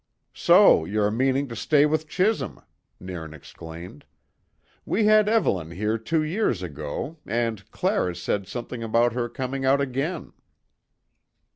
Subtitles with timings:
[0.33, 2.61] "So ye are meaning to stay with Chisholm,"
[2.99, 4.03] Nairn exclaimed.
[4.83, 9.79] "We had Evelyn here two years ago and Clara said something about her coming out
[9.79, 10.33] again."